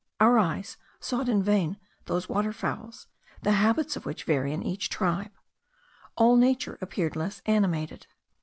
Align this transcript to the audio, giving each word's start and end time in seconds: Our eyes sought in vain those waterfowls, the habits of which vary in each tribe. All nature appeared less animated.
Our 0.19 0.39
eyes 0.39 0.77
sought 0.99 1.29
in 1.29 1.43
vain 1.43 1.77
those 2.05 2.27
waterfowls, 2.27 3.05
the 3.43 3.51
habits 3.51 3.95
of 3.95 4.03
which 4.03 4.23
vary 4.23 4.51
in 4.51 4.63
each 4.63 4.89
tribe. 4.89 5.29
All 6.15 6.35
nature 6.37 6.79
appeared 6.81 7.15
less 7.15 7.43
animated. 7.45 8.07